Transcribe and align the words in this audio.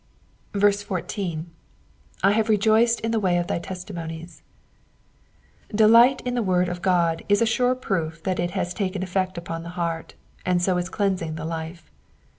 14. 0.59 1.51
*'^I 2.23 2.31
have 2.33 2.49
rejoiced 2.49 2.99
in 3.01 3.11
the 3.11 3.19
way 3.19 3.37
of 3.37 3.45
thy 3.45 3.59
teftimoniee,^^ 3.59 4.41
Delight 5.75 6.21
in 6.21 6.33
the 6.33 6.41
word 6.41 6.69
of 6.69 6.81
God 6.81 7.21
is 7.29 7.39
a 7.39 7.45
sure 7.45 7.75
proof 7.75 8.23
that 8.23 8.39
it 8.39 8.49
has 8.57 8.73
taken 8.73 9.03
effect 9.03 9.37
upon 9.37 9.61
the 9.61 9.69
heart, 9.77 10.15
and 10.43 10.59
so 10.59 10.75
is 10.77 10.89
cleansing 10.89 11.35
the 11.35 11.45
life. 11.45 11.91